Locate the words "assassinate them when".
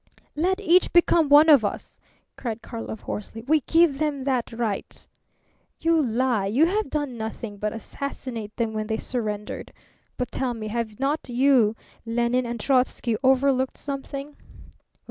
7.71-8.87